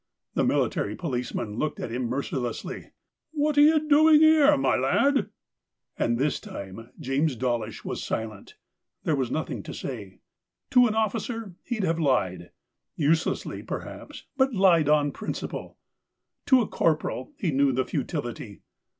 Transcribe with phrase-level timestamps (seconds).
[0.33, 2.89] The Military Policeman looked at him mercilessly."
[3.43, 5.29] What are you doing 'ere, my lad?"
[5.99, 8.55] And this time James Dawlish was silent:
[9.03, 10.17] there was nothing to say.
[10.71, 12.49] To an officer he'd have lied,
[12.95, 15.77] uselessly, perhaps, but lied on principle:
[16.47, 18.61] to a corporal he knew the futility.